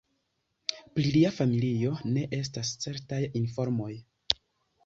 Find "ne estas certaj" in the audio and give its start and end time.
2.15-3.23